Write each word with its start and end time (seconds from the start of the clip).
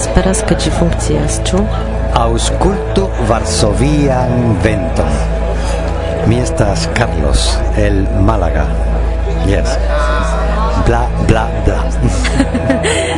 esperas 0.00 0.40
ke 0.48 0.56
ĝi 0.56 0.70
funkcias, 0.78 1.40
ĉu? 1.48 1.60
Aŭskultu 2.16 3.04
varsovian 3.28 4.56
venton. 4.64 5.12
Mi 6.30 6.40
estas 6.40 6.86
Carlos 6.96 7.44
el 7.84 8.02
Málaga. 8.28 8.64
Yes. 9.50 9.76
Bla 10.88 11.04
bla 11.28 11.46
bla. 11.66 11.80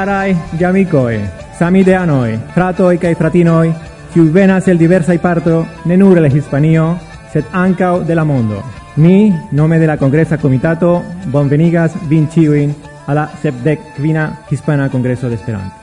Carai 0.00 0.34
giamicoe, 0.56 1.30
samideanoi, 1.58 2.38
fratoi 2.54 2.96
cae 2.96 3.14
fratinoi, 3.14 3.68
ciu 4.14 4.30
venas 4.32 4.66
el 4.72 4.78
diversai 4.80 5.18
parto, 5.18 5.66
ne 5.84 5.96
nur 5.96 6.16
el 6.16 6.24
Hispanio, 6.32 6.96
sed 7.28 7.44
ancao 7.52 8.00
de 8.00 8.14
la 8.14 8.24
mondo. 8.24 8.62
Mi, 8.94 9.30
nome 9.50 9.78
de 9.78 9.86
la 9.86 9.98
Congresa 9.98 10.38
Comitato, 10.38 11.04
bonvenigas 11.26 11.92
vin 12.08 12.30
ciuin 12.30 12.74
alla 13.04 13.28
sepdec 13.42 13.92
quina 14.00 14.38
Hispana 14.48 14.88
Congreso 14.88 15.28
de 15.28 15.34
Esperanto. 15.34 15.76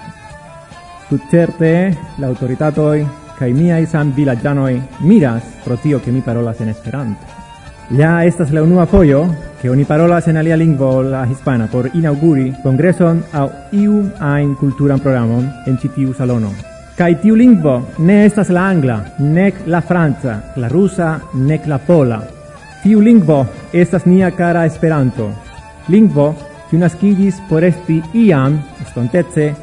Tut 1.09 1.21
certe, 1.29 1.95
la 2.17 2.25
autoritatoi, 2.25 3.05
cae 3.37 3.53
miai 3.53 3.85
san 3.85 4.15
villagianoi 4.15 4.81
miras 5.01 5.43
pro 5.63 5.77
tio 5.77 6.01
che 6.01 6.09
mi 6.09 6.21
parolas 6.21 6.59
en 6.59 6.69
Esperanto. 6.69 7.46
Ja 7.89 8.23
estas 8.23 8.49
la 8.51 8.59
unua 8.63 8.83
fojo, 8.85 9.21
ke 9.61 9.69
oni 9.71 9.85
parolas 9.87 10.25
en 10.27 10.37
alia 10.37 10.57
lingvo 10.59 11.01
la 11.01 11.21
hispana 11.25 11.69
por 11.71 11.85
inauguri 11.95 12.49
kongreson 12.63 13.21
aŭ 13.31 13.45
iu 13.71 14.01
ajn 14.19 14.49
kulturan 14.59 14.99
programon 14.99 15.45
en 15.67 15.77
ĉi 15.79 15.93
tiu 15.95 16.11
salono. 16.17 16.51
Kaj 16.97 17.13
tiu 17.21 17.37
lingvo 17.39 17.77
ne 17.99 18.25
estas 18.25 18.51
la 18.51 18.65
angla, 18.67 18.97
nek 19.19 19.61
la 19.71 19.79
franca, 19.81 20.35
la 20.57 20.67
rusa, 20.67 21.13
nek 21.33 21.67
la 21.67 21.77
pola. 21.77 22.19
Tiu 22.83 22.99
lingvo 22.99 23.45
estas 23.71 24.05
nia 24.05 24.33
cara 24.35 24.65
Esperanto. 24.65 25.29
Lingvo 25.87 26.33
kiu 26.69 26.83
naskiĝis 26.83 27.39
por 27.47 27.63
esti 27.63 28.01
iam, 28.13 28.59
estontece, 28.83 29.53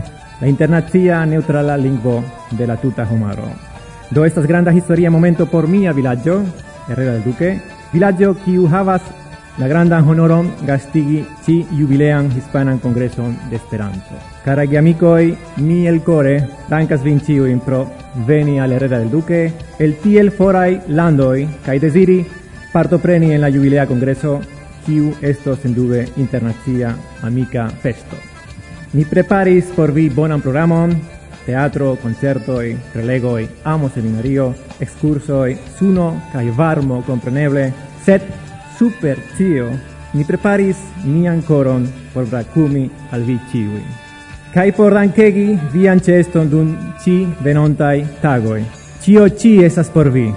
la 0.40 0.48
internacia 0.48 1.26
neutrala 1.26 1.76
lingvo 1.76 2.22
de 2.56 2.66
la 2.66 2.80
tuta 2.80 3.04
homaro. 3.04 3.52
Do 4.10 4.24
estas 4.24 4.46
granda 4.46 4.72
historia 4.72 5.10
momento 5.10 5.44
por 5.44 5.68
mia 5.68 5.92
vilaĝo, 5.92 6.40
Herrera 6.88 7.12
del 7.12 7.24
Duque, 7.24 7.73
vilaĝo 7.94 8.32
kiu 8.42 8.66
havas 8.66 9.02
la 9.58 9.68
grandan 9.70 10.02
honoron 10.08 10.48
gastigi 10.66 11.20
ci 11.44 11.60
jubilean 11.78 12.30
hispanan 12.34 12.80
kongreson 12.82 13.36
de 13.50 13.56
Esperanto. 13.56 14.18
Caragi 14.44 14.76
amicoi, 14.76 15.36
mi 15.56 15.86
el 15.86 16.02
core 16.02 16.48
dankas 16.68 17.04
vin 17.04 17.20
ciuin 17.20 17.60
pro 17.60 17.86
veni 18.26 18.58
al 18.60 18.72
Herrera 18.72 18.98
del 18.98 19.10
Duque, 19.10 19.52
el 19.78 19.94
tiel 20.02 20.32
forai 20.32 20.80
landoi, 20.88 21.46
cae 21.64 21.78
desiri 21.78 22.24
partopreni 22.72 23.32
en 23.32 23.40
la 23.40 23.50
jubilea 23.50 23.86
congreso 23.86 24.40
kiu 24.84 25.14
estos 25.22 25.60
sendube 25.60 26.08
internacia 26.16 26.96
amica 27.22 27.68
festo. 27.70 28.16
Mi 28.92 29.04
preparis 29.04 29.70
por 29.76 29.92
vi 29.92 30.08
bonan 30.08 30.42
programon, 30.42 30.98
teatro, 31.44 31.96
concertoi, 32.00 32.76
prelegoi, 32.92 33.48
amo 33.62 33.88
seminario, 33.88 34.54
excursoi, 34.78 35.56
suno 35.76 36.22
cae 36.32 36.50
varmo 36.50 37.02
compreneble, 37.02 37.72
set 38.02 38.22
super 38.76 39.18
tio 39.36 39.68
ni 40.14 40.24
preparis 40.24 40.78
nian 41.04 41.42
coron 41.42 41.86
por 42.12 42.26
bracumi 42.26 42.90
al 43.10 43.22
vi 43.22 43.38
ciui. 43.50 43.82
Cae 44.54 44.72
por 44.72 44.94
dancegi 44.94 45.58
vian 45.72 46.00
ceston 46.00 46.48
dun 46.48 46.94
ci 47.02 47.26
venontai 47.42 48.06
tagoi. 48.20 48.64
Cio 49.00 49.28
ci 49.34 49.62
esas 49.64 49.88
por 49.88 50.10
vi. 50.10 50.32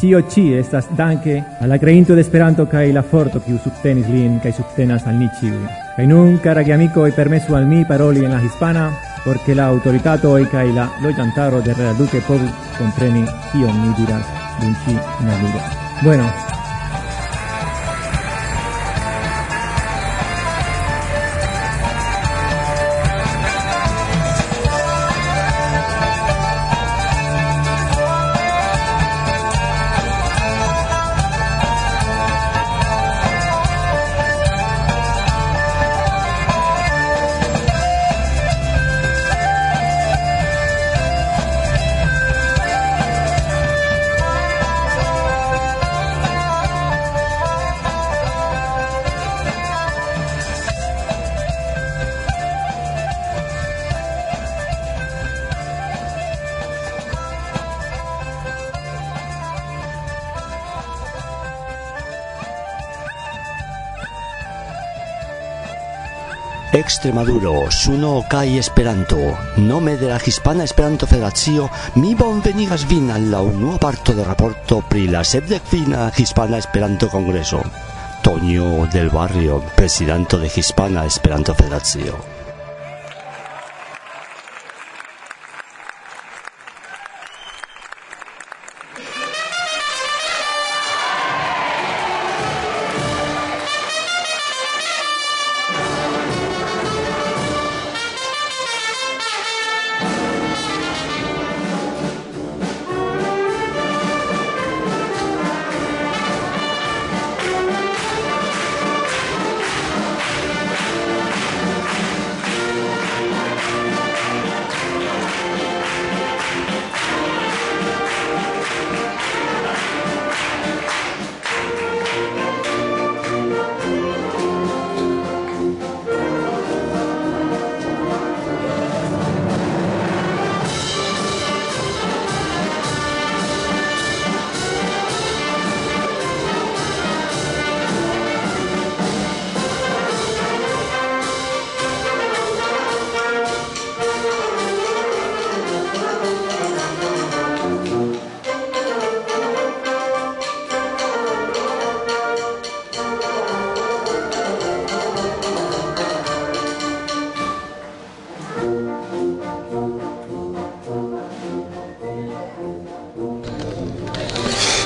Cio 0.00 0.26
ci 0.26 0.54
estas 0.54 0.86
danke 0.96 1.44
alla 1.60 1.78
creinto 1.78 2.14
de 2.14 2.22
Esperanto 2.22 2.66
cae 2.66 2.90
la 2.90 3.02
forto 3.02 3.42
kiu 3.44 3.58
subtenis 3.58 4.08
lin 4.08 4.40
cae 4.40 4.52
subtenas 4.52 5.04
al 5.04 5.16
ni 5.16 5.28
ciui. 5.38 5.68
Cae 5.96 6.06
nun, 6.06 6.40
cara 6.40 6.62
e 6.62 7.12
permesu 7.12 7.54
al 7.54 7.66
mi 7.66 7.84
paroli 7.84 8.24
en 8.24 8.30
la 8.30 8.40
hispana, 8.40 8.90
perché 9.22 9.54
l'autorità 9.54 10.18
toica 10.18 10.62
e 10.62 10.72
la 10.72 10.90
loiantaro 11.00 11.60
del 11.60 11.74
Real 11.74 11.96
Duque 11.96 12.20
Pov 12.20 12.40
compreni 12.76 13.24
io 13.52 13.70
mi 13.70 13.92
dirás 13.94 14.24
vinci 14.60 14.98
una. 15.18 15.34
Bueno, 16.02 16.59
Extremaduro, 66.90 67.70
Suno 67.70 68.24
Kai 68.28 68.58
Esperanto. 68.58 69.16
Nome 69.58 69.96
de 69.96 70.08
la 70.08 70.18
Hispana 70.18 70.64
Esperanto 70.64 71.06
Federacio 71.06 71.70
mi 71.94 72.16
bonvenigas 72.16 72.84
vin 72.88 73.12
al 73.12 73.30
la 73.30 73.40
unua 73.40 73.78
parto 73.78 74.12
de 74.12 74.24
raporto 74.24 74.82
pri 74.82 75.06
la 75.06 75.22
sepdekvina 75.22 76.10
Hispana 76.16 76.58
Esperanto 76.58 77.06
Kongreso. 77.06 77.62
Toño 78.22 78.90
del 78.90 79.08
Barrio, 79.08 79.62
presidente 79.76 80.36
de 80.36 80.50
Hispana 80.52 81.06
Esperanto 81.06 81.54
Federacio. 81.54 82.29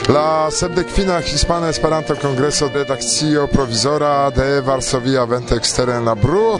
La 0.09 0.51
sepdekvina 0.51 1.21
Hispana 1.21 1.71
Esperanto 1.71 2.15
Kongreso 2.17 2.69
Redakcio 2.69 3.47
Provizora 3.49 4.31
de 4.31 4.61
Varsovia 4.61 5.25
Venteksteren 5.25 6.05
Labru. 6.05 6.59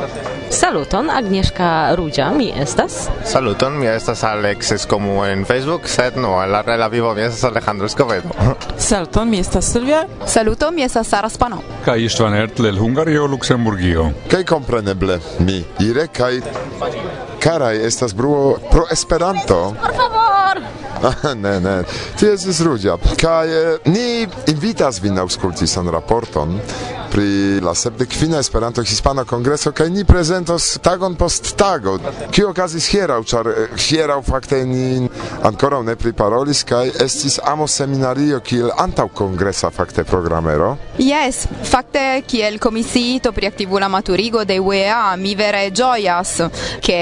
Saluton, 0.49 1.11
Agnieszka 1.11 1.95
Rudzia, 1.95 2.31
mi 2.31 2.53
estas. 2.57 3.11
Saluton, 3.25 3.79
mi 3.79 3.87
estas 3.87 4.25
Alex 4.25 4.73
Escomu 4.73 5.25
en 5.25 5.45
Facebook, 5.45 5.89
sed 5.89 6.17
no, 6.17 6.47
la 6.47 6.63
rela 6.63 6.89
vivo 6.89 7.15
mi 7.15 7.21
estas 7.21 7.45
Alejandro 7.45 7.87
Escobedo. 7.87 8.31
Saluton, 8.79 9.29
mi 9.31 9.39
estas 9.39 9.65
Silvia. 9.65 10.07
Saluton, 10.27 10.75
mi 10.75 10.83
estas 10.83 11.07
Sara 11.07 11.29
Spano. 11.29 11.61
Kaj 11.85 12.01
Istvan 12.01 12.35
Ertl 12.35 12.67
el 12.67 12.79
Hungario, 12.79 13.27
Luxemburgio. 13.27 14.13
Kaj 14.31 14.45
kompreneble, 14.45 15.21
mi, 15.39 15.65
ire, 15.81 16.09
kaj 16.09 16.41
Karaj 17.45 17.77
estas 17.87 18.15
bruo 18.15 18.57
pro 18.71 18.87
Esperanto. 18.91 19.75
Nē, 21.45 21.55
nē, 21.65 21.75
tiesas 22.21 22.61
rūģā. 22.65 22.97
Kā 23.21 23.37
nī 23.89 24.25
invitas 24.51 25.01
vien 25.05 25.21
auskultīs 25.21 25.77
an 25.81 25.91
raporton, 25.93 26.57
pri 27.15 27.61
la 27.61 27.75
sepdek 27.75 28.11
fina 28.11 28.39
Esperanto 28.39 28.83
Hispana 28.83 29.23
Kongreso 29.25 29.71
kaj 29.73 29.91
ni 29.91 30.03
prezentos 30.05 30.79
tagon 30.83 31.15
post 31.15 31.53
tago. 31.57 31.93
Kio 32.35 32.49
okazis 32.51 32.89
hieraŭ, 32.91 33.21
ĉar 33.31 33.51
eh, 33.51 33.77
hieraŭ 33.79 34.17
fakte 34.27 34.59
ni 34.67 35.07
ankoraŭ 35.47 35.85
ne 35.87 35.95
priparolis 35.97 36.65
kaj 36.67 36.91
estis 37.05 37.39
amo 37.53 37.69
seminario 37.71 38.41
kiel 38.41 38.73
antaŭ 38.83 39.07
kongresa 39.15 39.71
fakte 39.71 40.03
programero. 40.05 40.73
Yes, 40.99 41.45
fakte 41.71 42.03
kiel 42.27 42.59
komisiito 42.59 43.33
pri 43.33 43.47
aktivula 43.47 43.89
maturigo 43.89 44.43
de 44.45 44.59
UEA 44.59 45.15
mi 45.17 45.37
vere 45.39 45.69
ĝojas 45.71 46.35
ke 46.83 46.99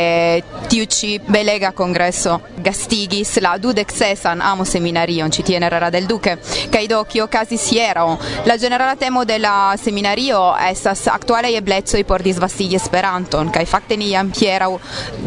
tiu 0.69 0.85
ĉi 0.85 1.14
belega 1.28 1.73
kongreso 1.73 2.37
gastigis 2.59 3.38
la 3.40 3.54
dudek 3.59 3.97
sesan 3.97 4.45
amo 4.45 4.69
seminarion 4.69 5.33
ĉi 5.33 5.49
tie 5.49 5.57
en 5.57 5.69
Rara 5.73 5.88
del 5.90 6.04
Duque 6.07 6.37
kaj 6.69 6.87
do 6.92 7.00
kio 7.09 7.25
okazis 7.31 7.71
hieraŭ. 7.73 8.07
La 8.45 8.61
ĝenerala 8.61 9.00
temo 9.00 9.25
de 9.25 9.40
la 9.40 9.57
seminario 9.81 10.01
seminario 10.02 10.56
estas 10.59 11.06
actuale 11.06 11.56
eblezzo 11.56 11.97
por 12.04 12.23
disvastigi 12.23 12.75
Esperanton 12.75 13.52
kaj 13.54 13.62
fakte 13.71 13.97
ni 13.97 14.09
jam 14.11 14.32
hieraŭ 14.35 14.73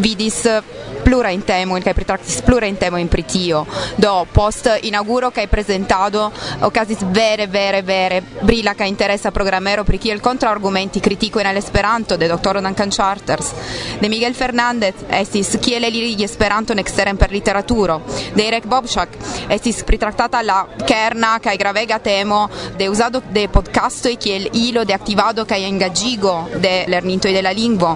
vidis 0.04 0.42
eh, 0.52 0.64
plura 1.06 1.30
in 1.32 1.46
temo 1.46 1.78
kaj 1.80 1.94
pritraktis 1.94 2.42
plura 2.42 2.66
in 2.66 2.78
temo 2.82 2.98
in 2.98 3.08
pritio. 3.08 3.66
Do 3.96 4.26
post 4.32 4.70
inauguro 4.82 5.30
kaj 5.32 5.48
presentado 5.48 6.32
okazis 6.66 7.06
vere 7.14 7.48
vere 7.48 7.82
vere 7.82 8.22
brila 8.42 8.74
kaj 8.74 8.88
interesa 8.90 9.32
programero 9.32 9.84
pri 9.84 9.98
kiel 9.98 10.22
kontraargumenti 10.22 11.00
kritiko 11.00 11.40
en 11.40 11.58
Esperanto 11.58 12.18
de 12.18 12.28
doktoro 12.28 12.62
Duncan 12.62 12.92
Charters 12.92 13.54
de 14.00 14.10
Miguel 14.10 14.34
Fernandez 14.34 15.06
estis 15.10 15.58
kiel 15.62 15.84
eligi 15.84 16.24
Esperanton 16.24 16.80
eksteren 16.80 17.18
per 17.18 17.32
literaturo 17.32 18.02
de 18.34 18.48
Eric 18.48 18.66
Bobchak 18.66 19.18
estis 19.50 19.84
pritraktata 19.84 20.42
la 20.42 20.66
kerna 20.88 21.38
kaj 21.40 21.58
gravega 21.58 22.00
temo 22.00 22.50
de 22.78 22.90
uzado 22.90 23.22
de 23.30 23.48
podcastoj 23.48 24.16
kiel 24.18 24.50
hilo 24.54 24.86
de 24.86 24.94
activado 24.94 25.46
kaj 25.46 25.64
engagigo 25.68 26.50
de 26.56 26.86
lernintoj 26.88 27.34
de 27.34 27.42
la 27.42 27.52
lingvo 27.52 27.96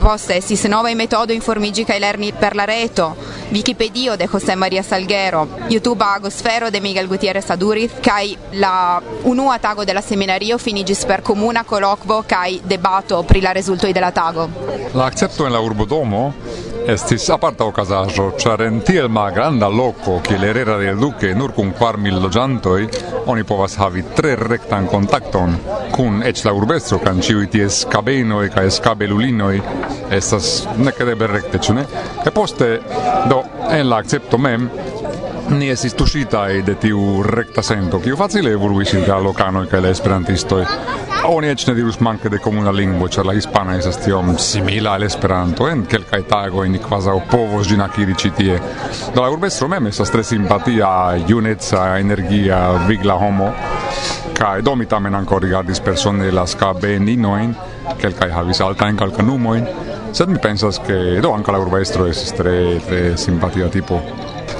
poste 0.00 0.38
estis 0.40 0.64
novaj 0.64 0.94
metodoj 0.96 1.36
informigi 1.36 1.84
kaj 1.84 1.98
lerni 2.00 2.29
per 2.32 2.54
la 2.54 2.66
reto. 2.66 3.16
Wikipedia 3.52 4.16
de 4.16 4.26
José 4.26 4.56
María 4.56 4.82
Salguero. 4.82 5.48
YouTube 5.68 6.02
Agosfero 6.02 6.70
de 6.70 6.80
Miguel 6.80 7.08
Gutierrez 7.08 7.50
Aduriz 7.50 7.92
kaj 8.02 8.36
la 8.52 9.00
unua 9.24 9.58
tago 9.58 9.84
de 9.84 9.94
la 9.94 10.02
seminario 10.02 10.58
finigis 10.58 11.04
per 11.04 11.22
comuna 11.22 11.64
colloquo 11.64 12.22
kaj 12.26 12.60
debato 12.64 13.22
pri 13.22 13.40
la 13.40 13.52
rezultoj 13.52 13.92
de 13.92 14.00
la 14.00 14.10
tago 14.12 14.48
La 14.94 15.06
accepto 15.06 15.46
en 15.46 15.52
la 15.52 15.60
urbodomo 15.60 16.32
estis 16.86 17.28
aparta 17.30 17.64
ocasajo, 17.64 18.32
char 18.38 18.62
en 18.62 18.80
tiel 18.80 19.08
malgranda 19.08 19.68
loco, 19.68 20.20
che 20.20 20.38
l'erera 20.38 20.76
del 20.76 20.98
Duque, 20.98 21.34
nur 21.34 21.52
kun 21.52 21.72
quar 21.72 21.96
mil 21.96 22.20
logiantoi, 22.20 22.88
oni 23.26 23.44
povas 23.44 23.76
havi 23.78 24.04
tre 24.14 24.34
rectan 24.36 24.86
contacton, 24.86 25.58
cun 25.92 26.22
ec 26.22 26.44
la 26.44 26.52
urbestro, 26.52 26.98
can 26.98 27.20
ciui 27.20 27.48
ties 27.48 27.84
cabenoi 27.90 28.50
ca 28.50 28.64
escabelulinoi, 28.64 29.62
estas 30.10 30.66
necedebe 30.76 31.26
recte, 31.26 31.58
cune? 31.58 31.86
E 32.24 32.30
poste, 32.30 32.80
do, 33.28 33.44
en 33.68 33.88
la 33.88 33.98
accepto 33.98 34.38
mem, 34.38 34.70
ni 35.50 35.70
esis 35.70 35.94
tusitai 35.98 36.62
de 36.62 36.76
tiu 36.78 37.22
recta 37.26 37.62
sento, 37.62 37.98
kiu 38.00 38.16
facile 38.16 38.52
evoluis 38.54 38.92
inter 38.94 39.20
locanoi 39.22 39.66
ca 39.68 39.80
le. 39.80 39.94
Oni 41.28 41.50
eĉ 41.52 41.66
ne 41.68 41.74
dirus 41.76 41.98
manke 42.00 42.30
de 42.32 42.38
komuna 42.40 42.72
lingvo, 42.72 43.04
ĉar 43.12 43.26
la 43.28 43.34
hispana 43.36 43.74
estas 43.76 43.98
tiom 44.00 44.30
simila 44.40 44.94
al 44.96 45.04
Esperanto 45.04 45.66
en 45.68 45.82
eh? 45.82 45.88
kelkaj 45.92 46.20
tagoj 46.30 46.64
eh, 46.64 46.70
ni 46.72 46.80
kvazaŭ 46.80 47.16
povos 47.28 47.68
ĝin 47.68 47.84
akiri 47.84 48.16
ĉi 48.22 48.30
tie. 48.38 48.56
Eh? 48.56 48.88
Do 49.14 49.20
la 49.20 49.28
urbestro 49.34 49.68
mem 49.68 49.90
estas 49.90 50.08
tre 50.14 50.24
simpatia, 50.24 50.88
juneca, 51.28 51.84
energia, 52.00 52.62
vigla 52.88 53.18
homo. 53.20 53.52
kaj 54.40 54.62
do 54.64 54.74
mi 54.74 54.86
tamen 54.88 55.14
ankaŭ 55.14 55.38
rigardis 55.44 55.80
persone 55.84 56.30
la 56.32 56.46
skabeninojn, 56.48 57.54
kelkaj 58.00 58.30
havis 58.32 58.60
altajn 58.64 58.96
kalkanumojn. 58.96 59.66
Sed 60.16 60.32
mi 60.32 60.40
pensas 60.40 60.80
ke 60.86 61.20
do 61.20 61.34
ankaŭ 61.36 61.52
la 61.52 61.60
urbestro 61.60 62.08
estas 62.08 62.32
tre 62.32 62.78
tre 62.88 63.16
simpatia 63.16 63.68
tipo. 63.68 64.00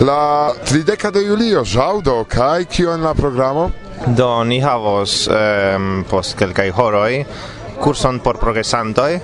La 0.01 0.53
30 0.69 1.11
de 1.17 1.25
julio, 1.25 1.65
ĵaŭdo 1.65 2.25
kaj 2.29 2.65
kio 2.69 2.93
en 2.93 3.09
la 3.09 3.15
programo? 3.15 3.71
Do 4.07 4.45
ni 4.49 4.63
havos 4.65 5.27
um, 5.29 6.05
post 6.09 6.39
kelkaj 6.41 6.71
horoj 6.73 7.25
kurson 7.81 8.21
por 8.21 8.39
progresantoj. 8.39 9.19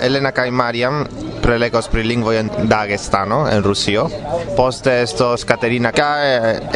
Elena 0.00 0.32
kaj 0.32 0.50
Mariam 0.50 1.04
prelegos 1.42 1.88
pri 1.90 2.04
lingvoj 2.06 2.36
en 2.38 2.50
Dagestano 2.70 3.48
en 3.50 3.62
Rusio. 3.64 4.06
Poste 4.56 5.00
estos 5.02 5.44
Katerina 5.44 5.92
kaj 5.92 6.28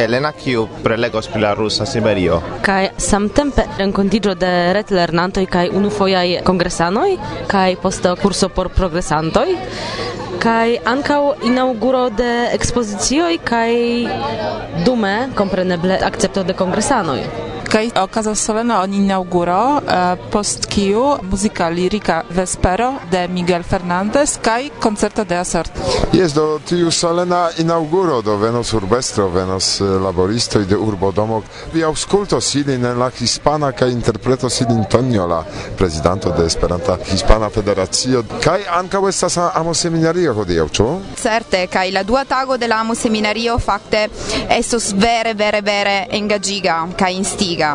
Elena 0.03 0.33
kiu 0.35 0.67
prelegos 0.83 1.29
pri 1.31 1.41
la 1.41 1.53
rusa 1.55 1.85
Siberio. 1.85 2.41
Kaj 2.65 2.91
samtempe 2.97 3.67
renkontiĝo 3.77 4.35
de 4.35 4.51
retlernantoj 4.77 5.45
kaj 5.45 5.69
unufojaj 5.77 6.41
kongresanoj 6.47 7.09
kaj 7.47 7.75
poste 7.81 8.15
kurso 8.21 8.49
por 8.49 8.69
progresantoj 8.75 9.47
kaj 10.41 10.77
ankaŭ 10.85 11.21
inauguro 11.49 12.07
de 12.09 12.31
ekspozicioj 12.53 13.39
kaj 13.43 13.73
dume 14.85 15.15
kompreneble 15.35 15.97
akcepto 16.09 16.43
de 16.43 16.53
kongresanoj. 16.53 17.21
Kai 17.67 17.91
okazas 17.99 18.39
solena 18.39 18.81
on 18.81 18.93
inauguro 18.93 19.81
post 20.31 20.65
kiu 20.71 21.17
muzika 21.29 21.69
lirika 21.69 22.23
vespero 22.29 22.93
de 23.11 23.27
Miguel 23.27 23.63
Fernandez 23.63 24.37
kai 24.41 24.71
concerto 24.79 25.23
de 25.23 25.35
Asort. 25.35 25.71
Yes, 26.13 26.33
do 26.33 26.59
tiu 26.65 26.91
solena 26.91 27.49
inauguro 27.57 28.21
do 28.21 28.37
venos 28.37 28.73
urbestro, 28.73 29.29
venos 29.29 29.79
laboristoi 29.79 30.65
de 30.65 30.75
urbodomo. 30.75 31.43
Vi 31.73 31.83
auscultos 31.83 32.55
ilin 32.55 32.85
en 32.85 32.99
la 32.99 33.11
hispana 33.19 33.71
kai 33.71 33.91
interpretos 33.91 34.61
ilin 34.61 34.85
Tonio, 34.85 35.27
la 35.27 35.43
presidento 35.77 36.31
de 36.31 36.45
Esperanta 36.45 36.97
Hispana 37.11 37.49
Federacio. 37.49 38.23
Kai 38.43 38.63
ankaŭ 38.79 39.07
estas 39.09 39.37
amo 39.37 39.73
seminario 39.73 40.33
hodiaŭ, 40.33 40.67
ĉu? 40.69 40.87
Certe, 41.21 41.67
kai 41.67 41.91
la 41.91 42.03
dua 42.03 42.23
tago 42.25 42.57
de 42.57 42.67
la 42.67 42.79
amo 42.79 42.95
seminario 42.95 43.57
fakte 43.59 44.07
estos 44.49 44.93
vere 44.93 45.33
vere 45.33 45.61
vere 45.61 46.07
engagiga 46.11 46.87
kai 46.97 47.15
instiga 47.15 47.56
Liga. 47.57 47.73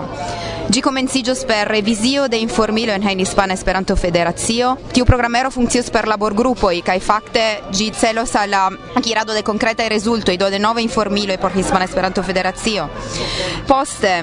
Ĝi 0.73 0.81
komenciĝos 0.81 1.41
per 1.49 1.67
revizio 1.67 2.29
de 2.31 2.39
informilo 2.39 2.93
en 2.95 3.03
Hispana 3.03 3.55
Esperanto-Federacio. 3.59 4.77
Tiu 4.95 5.05
programero 5.05 5.51
funkcias 5.51 5.91
per 5.91 6.07
laborgrupoj 6.07 6.77
kaj 6.87 7.01
fakte 7.03 7.43
gi 7.75 7.91
celos 7.91 8.37
al 8.39 8.51
la 8.55 8.71
akirado 8.95 9.35
de 9.35 9.43
konkretaj 9.43 9.89
rezultoj, 9.89 10.37
do 10.39 10.51
de 10.51 10.61
novaj 10.63 10.85
informilo 10.85 11.35
por 11.41 11.51
Hispana 11.57 11.85
Esperanto-Federacio. 11.85 12.89
Poste 13.67 14.15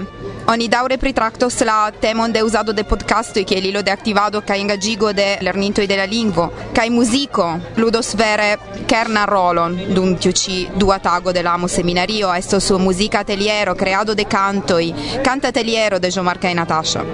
Oni 0.49 0.67
daure 0.67 0.97
pritraktos 0.97 1.59
la 1.61 1.91
temon 2.01 2.31
de 2.31 2.41
uzado 2.41 2.73
de 2.73 2.83
podcastoj 2.83 3.43
kiel 3.45 3.67
ilo 3.69 3.83
de 3.85 3.91
aktivado 3.91 4.39
kaj 4.41 4.55
engaĝigo 4.57 5.11
de 5.13 5.27
lernintoj 5.45 5.85
de 5.85 5.97
la 5.99 6.07
lingvo 6.09 6.47
kaj 6.73 6.87
muziko 6.89 7.45
ludos 7.77 8.15
vere 8.17 8.47
kernan 8.89 9.29
rolon. 9.29 9.77
Dum 9.93 10.15
tiu 10.17 10.33
ĉi 10.33 10.57
dua 10.73 10.97
tago 10.97 11.29
de 11.37 11.43
la 11.45 11.53
amo 11.53 11.67
seminario 11.67 12.33
estos 12.33 12.71
muzika 12.81 13.19
ateliero 13.19 13.75
creado 13.75 14.15
de 14.15 14.25
cantoj 14.25 14.89
canta 15.23 15.53
ateliero 15.53 15.99
de 15.99 16.09
Jean-Marc 16.09 16.43
e 16.45 16.53
Natasha 16.55 17.05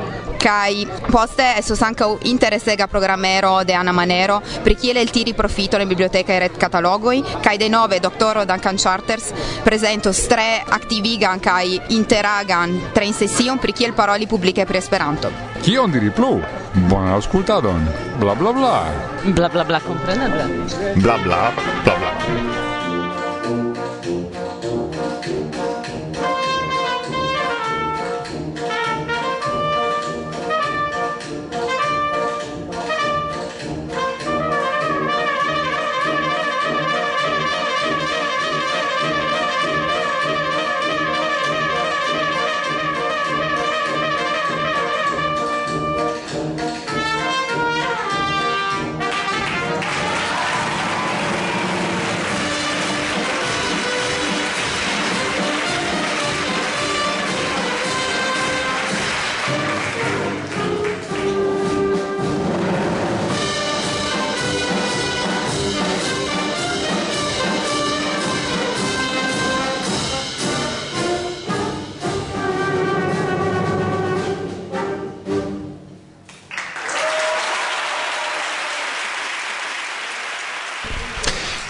kai 0.45 0.85
poste 1.09 1.45
estos 1.57 1.81
ankaŭ 1.81 2.11
interesega 2.29 2.85
programero 2.87 3.63
de 3.65 3.73
Ana 3.73 3.91
Manero 3.91 4.41
pri 4.63 4.75
kiel 4.77 4.97
el 5.01 5.09
tiri 5.09 5.33
profito 5.33 5.79
en 5.81 5.89
biblioteca 5.89 6.35
e 6.35 6.39
ret 6.43 6.59
katalogoj 6.61 7.15
kaj 7.41 7.57
de 7.57 7.69
nove 7.69 7.99
doktoro 7.99 8.45
Duncan 8.45 8.77
Charters 8.77 9.31
prezentos 9.63 10.27
tre 10.29 10.61
aktivigan 10.77 11.41
kaj 11.41 11.79
interagan 11.97 12.77
tre 12.93 13.11
sesion 13.13 13.57
pri 13.57 13.73
kiel 13.73 13.93
paroli 13.93 14.27
publike 14.27 14.65
pri 14.65 14.77
Esperanto. 14.77 15.31
Kion 15.63 15.91
diri 15.91 16.11
plu? 16.11 16.37
Bona 16.89 17.15
auskultadon. 17.15 17.87
Bla 18.19 18.35
bla 18.35 18.51
bla. 18.53 18.75
Bla 19.23 19.49
bla 19.49 19.63
bla 19.63 19.79
kompreneble. 19.81 20.45
Bla 21.01 21.17
bla 21.23 21.41
bla 21.83 21.97
bla. 21.97 22.64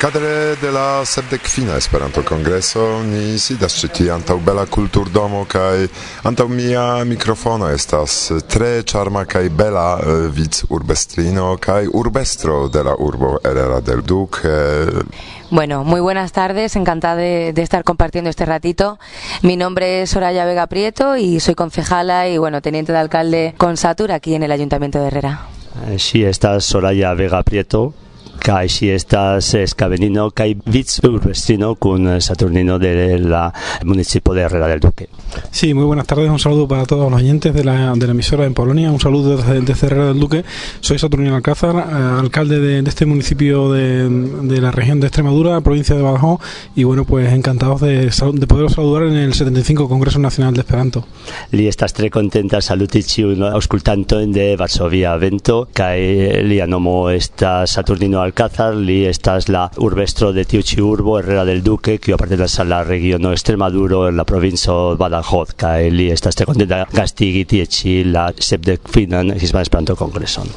Cadre 0.05 0.55
de 0.61 0.71
la 0.71 1.03
sepdekvina 1.03 1.77
Esperanto 1.77 2.21
Kongreso 2.21 3.01
ni 3.03 3.39
sidas 3.41 3.73
ĉi 3.79 3.87
tie 3.89 4.11
antaŭ 4.13 4.35
bela 4.45 4.67
kulturdomo 4.69 5.39
kaj 5.49 5.87
antaŭ 6.29 6.45
mia 6.45 6.83
mikrofono 7.09 7.71
estas 7.73 8.29
tre 8.45 8.83
ĉarma 8.85 9.23
kaj 9.25 9.49
bela 9.49 9.87
uh, 9.97 10.27
vicurbestrino 10.29 11.47
kaj 11.57 11.89
urbestro 12.01 12.67
de 12.69 12.83
la 12.85 12.93
urbo 12.99 13.39
Herrera 13.43 13.81
del 13.81 14.05
Duque. 14.05 14.53
Bueno, 15.49 15.83
muy 15.83 16.01
buenas 16.01 16.31
tardes, 16.31 16.75
encantada 16.75 17.15
de, 17.15 17.51
de, 17.53 17.63
estar 17.63 17.83
compartiendo 17.83 18.29
este 18.29 18.45
ratito. 18.45 18.99
Mi 19.41 19.57
nombre 19.57 20.03
es 20.03 20.11
Soraya 20.11 20.45
Vega 20.45 20.67
Prieto 20.67 21.17
y 21.17 21.39
soy 21.39 21.55
concejala 21.55 22.29
y 22.29 22.37
bueno, 22.37 22.61
teniente 22.61 22.91
de 22.91 22.99
alcalde 22.99 23.55
con 23.57 23.75
Satur 23.75 24.11
aquí 24.11 24.35
en 24.35 24.43
el 24.43 24.51
Ayuntamiento 24.51 24.99
de 24.99 25.07
Herrera. 25.07 25.47
Sí, 25.97 26.23
estás 26.23 26.63
Soraya 26.63 27.15
Vega 27.15 27.41
Prieto, 27.41 27.95
kai 28.39 28.69
si 28.69 28.89
estas 28.89 29.53
escavenino 29.53 30.31
kai 30.31 30.57
urbestino 31.03 31.75
con 31.75 32.21
Saturnino 32.21 32.79
de 32.79 33.19
la 33.19 33.53
municipio 33.83 34.33
de 34.33 34.41
Herrera 34.41 34.67
del 34.67 34.79
Duque. 34.79 35.09
Sí, 35.51 35.73
muy 35.73 35.85
buenas 35.85 36.07
tardes, 36.07 36.29
un 36.29 36.39
saludo 36.39 36.67
para 36.67 36.85
todos 36.85 37.11
los 37.11 37.19
oyentes 37.19 37.53
de 37.53 37.63
la, 37.63 37.93
de 37.93 38.05
la 38.05 38.11
emisora 38.11 38.45
en 38.45 38.53
Polonia, 38.53 38.91
un 38.91 38.99
saludo 38.99 39.37
desde, 39.37 39.61
desde 39.61 39.87
Herrera 39.87 40.07
del 40.07 40.19
Duque. 40.19 40.45
Soy 40.79 40.99
Saturnino 40.99 41.35
Alcázar, 41.35 41.75
eh, 41.75 42.19
alcalde 42.19 42.59
de, 42.59 42.81
de, 42.81 42.89
este 42.89 43.05
municipio 43.05 43.71
de, 43.71 44.09
de, 44.09 44.61
la 44.61 44.71
región 44.71 44.99
de 44.99 45.07
Extremadura, 45.07 45.59
provincia 45.61 45.95
de 45.95 46.01
Badajoz, 46.01 46.39
y 46.75 46.83
bueno, 46.83 47.05
pues 47.05 47.31
encantados 47.33 47.81
de, 47.81 48.09
de 48.09 48.47
poderos 48.47 48.73
saludar 48.73 49.03
en 49.03 49.15
el 49.15 49.33
75 49.33 49.89
Congreso 49.89 50.19
Nacional 50.19 50.53
de 50.53 50.61
Esperanto. 50.61 51.05
Li 51.51 51.67
estas 51.67 51.93
tre 51.93 52.09
contenta 52.09 52.61
salutici 52.61 53.23
auscultanto 53.23 54.19
de 54.19 54.55
Varsovia 54.57 55.15
Vento, 55.17 55.67
kai 55.73 56.43
li 56.43 56.59
anomo 56.59 57.09
esta 57.09 57.65
Saturnino 57.67 58.21
Alcázar, 58.25 58.75
li 58.75 59.03
estas 59.05 59.49
la 59.53 59.67
urbestro 59.85 60.31
de 60.33 60.43
tiu 60.49 60.65
ĉi 60.65 60.81
urbo 60.81 61.19
Herrera 61.19 61.45
del 61.45 61.63
Duque, 61.63 61.97
kiu 62.01 62.15
apartenas 62.17 62.59
al 62.59 62.71
la 62.73 62.83
regiono 62.83 63.31
Extremaduro 63.35 64.07
en 64.09 64.17
la 64.17 64.25
provinco 64.25 64.95
Badajoz, 64.99 65.55
kaj 65.61 65.89
li 65.93 66.09
estas 66.11 66.35
tre 66.35 66.47
kontenta 66.49 66.85
gastigi 66.93 67.45
tie 67.45 67.65
ĉi 67.65 67.97
la 68.11 68.29
sepdekfinan 68.33 69.35
Hispana 69.37 69.67
Esperanto-Kongreson. 69.67 70.55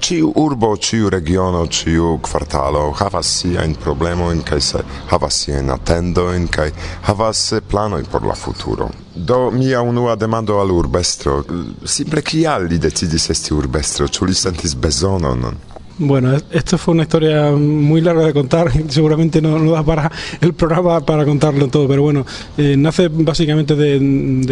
Ciu 0.00 0.28
urbo, 0.36 0.74
ciu 0.76 1.08
regiono, 1.10 1.64
ciu 1.72 2.18
kvartalo 2.22 2.90
havas 2.98 3.30
siajn 3.40 3.74
problemojn 3.80 4.42
kaj 4.44 4.60
se 4.60 4.82
havas 5.10 5.38
siajn 5.44 5.72
atendojn 5.72 6.48
kaj 6.52 6.68
havas 7.08 7.40
planojn 7.70 8.04
por 8.12 8.26
la 8.26 8.34
futuro. 8.36 8.90
Do 9.14 9.50
mia 9.50 9.80
unua 9.80 10.16
demando 10.16 10.60
al 10.60 10.70
urbestro, 10.70 11.38
simple 11.84 12.22
kial 12.22 12.68
li 12.68 12.78
decidis 12.78 13.30
esti 13.32 13.54
urbestro, 13.56 14.08
ĉu 14.08 14.28
li 14.28 14.34
sentis 14.34 14.76
bezonon? 14.76 15.56
Bueno, 15.98 16.36
esto 16.50 16.76
fue 16.76 16.92
una 16.92 17.04
historia 17.04 17.52
muy 17.52 18.02
larga 18.02 18.26
de 18.26 18.34
contar, 18.34 18.70
seguramente 18.88 19.40
no, 19.40 19.58
no 19.58 19.72
da 19.72 19.82
para 19.82 20.12
el 20.42 20.52
programa 20.52 21.00
para 21.00 21.24
contarlo 21.24 21.68
todo, 21.68 21.88
pero 21.88 22.02
bueno, 22.02 22.26
eh, 22.58 22.76
nace 22.76 23.08
básicamente 23.08 23.74
de, 23.74 23.98
un, 23.98 24.42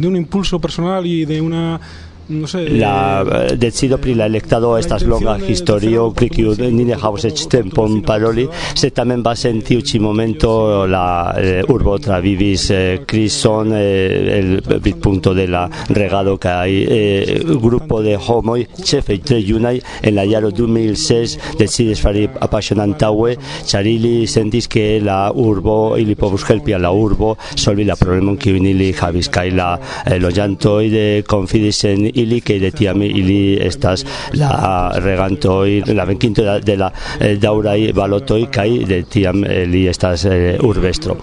de 0.00 0.06
un 0.06 0.16
impulso 0.16 0.60
personal 0.60 1.06
y 1.06 1.24
de 1.24 1.40
una 1.40 1.80
No 2.28 2.48
sé, 2.48 2.68
la 2.70 3.22
eh, 3.22 3.56
decido 3.56 3.98
pri 3.98 4.14
la 4.14 4.26
electado 4.26 4.76
estas 4.78 5.04
longa 5.06 5.36
historio 5.38 6.10
pri 6.10 6.26
kiu 6.28 6.54
ni 6.58 6.82
ne 6.84 6.96
havas 6.98 7.22
eĉ 7.28 7.44
tempon 7.52 8.00
paroli, 8.02 8.48
se 8.74 8.90
tamen 8.90 9.22
base 9.22 9.46
en 9.52 9.60
tiu 9.62 9.78
ĉi 9.78 10.00
momento 10.02 10.86
la 10.90 11.34
eh, 11.38 11.62
urbo 11.70 11.94
travivis 12.02 12.64
eh, 12.74 13.04
krison 13.06 13.70
eh, 13.72 14.38
el 14.38 14.80
vidpunkto 14.82 15.34
de 15.38 15.46
la 15.46 15.68
regado 15.94 16.34
kaj 16.36 16.70
eh, 16.96 17.44
grupo 17.62 18.02
de 18.02 18.16
homoj 18.18 18.58
ĉefe 18.82 19.20
tre 19.22 19.38
junaj 19.38 19.78
en 20.02 20.18
la 20.18 20.26
jaro 20.26 20.50
2006 20.50 21.54
decidis 21.60 22.02
fari 22.02 22.26
apasionantaŭe 22.26 23.36
ĉar 23.70 23.86
ili 23.86 24.26
sentis 24.26 24.66
ke 24.66 24.98
la 24.98 25.30
urbo 25.30 25.94
ili 25.94 26.18
povus 26.18 26.48
helpi 26.50 26.74
al 26.74 26.82
la 26.82 26.90
urbo 26.90 27.36
solvi 27.54 27.86
la 27.86 27.94
problemon 27.94 28.34
kiun 28.36 28.66
ili 28.66 28.90
havis 28.98 29.30
kaj 29.30 29.48
la 29.54 29.70
eh, 29.78 30.18
loĝantoj 30.18 30.82
de 30.90 31.06
konfidis 31.22 31.84
en 31.86 32.10
ili 32.16 32.40
kaj 32.40 32.58
de 32.58 32.70
tiam 32.70 33.02
ili 33.02 33.58
estas 33.60 34.04
la 34.34 34.92
regantoi 35.02 35.82
la 35.94 36.04
venkinto 36.04 36.42
de 36.60 36.76
la 36.76 36.90
eh, 37.20 37.36
daurai 37.36 37.92
balotoi 37.92 38.46
kai 38.52 38.84
de 38.88 39.02
tiam 39.10 39.44
eh, 39.44 39.64
li 39.68 39.86
estas 39.88 40.24
eh, 40.24 40.58
urbestro. 40.62 41.16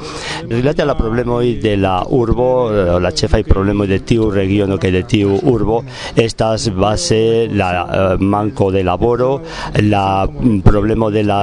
Rilate 0.50 0.84
al 0.84 0.92
la 0.94 0.98
problemoj 0.98 1.60
de 1.62 1.76
la 1.78 1.96
urbo 2.10 2.50
eh, 2.72 3.00
la 3.02 3.12
chefa 3.12 3.40
i 3.40 3.44
problema 3.44 3.86
de 3.86 4.00
tiu 4.00 4.30
regiono 4.32 4.78
que 4.78 4.92
de 4.92 5.04
tiu 5.04 5.40
urbo 5.44 5.84
estas 6.16 6.70
base 6.76 7.48
la 7.52 8.18
manco 8.20 8.72
de 8.72 8.84
laboro 8.84 9.42
la 9.82 10.28
mm, 10.28 10.60
problema 10.62 11.10
de 11.10 11.24
la 11.24 11.40